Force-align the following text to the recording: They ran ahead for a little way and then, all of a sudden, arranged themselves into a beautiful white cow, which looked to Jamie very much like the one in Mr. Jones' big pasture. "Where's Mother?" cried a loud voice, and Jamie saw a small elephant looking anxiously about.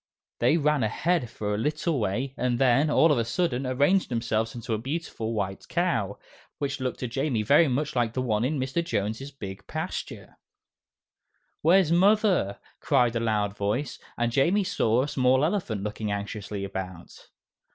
They 0.39 0.57
ran 0.57 0.81
ahead 0.81 1.29
for 1.29 1.53
a 1.53 1.59
little 1.59 1.99
way 1.99 2.33
and 2.35 2.57
then, 2.57 2.89
all 2.89 3.11
of 3.11 3.19
a 3.19 3.23
sudden, 3.23 3.67
arranged 3.67 4.09
themselves 4.09 4.55
into 4.55 4.73
a 4.73 4.79
beautiful 4.79 5.33
white 5.33 5.67
cow, 5.67 6.17
which 6.57 6.79
looked 6.79 7.01
to 7.01 7.07
Jamie 7.07 7.43
very 7.43 7.67
much 7.67 7.95
like 7.95 8.13
the 8.13 8.21
one 8.23 8.43
in 8.43 8.59
Mr. 8.59 8.83
Jones' 8.83 9.29
big 9.29 9.67
pasture. 9.67 10.39
"Where's 11.61 11.91
Mother?" 11.91 12.57
cried 12.79 13.15
a 13.15 13.19
loud 13.19 13.55
voice, 13.55 13.99
and 14.17 14.31
Jamie 14.31 14.63
saw 14.63 15.03
a 15.03 15.07
small 15.07 15.45
elephant 15.45 15.83
looking 15.83 16.11
anxiously 16.11 16.63
about. 16.63 17.27